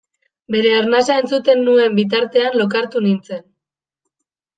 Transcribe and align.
Bere 0.53 0.69
arnasa 0.77 1.17
entzuten 1.23 1.61
nuen 1.67 1.93
bitartean 1.99 2.57
lokartu 2.61 3.03
nintzen. 3.05 3.45